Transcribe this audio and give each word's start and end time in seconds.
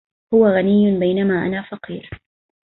هو 0.33 0.47
غني 0.47 0.99
بينما 0.99 1.45
أنا 1.47 1.61
فقير 1.61 2.09